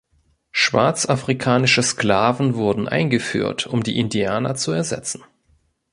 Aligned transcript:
Schwarzafrikanische 0.49 1.83
Sklaven 1.83 2.55
wurden 2.55 2.87
eingeführt, 2.87 3.67
um 3.67 3.83
die 3.83 3.99
Indianer 3.99 4.55
zu 4.55 4.71
ersetzen. 4.71 5.23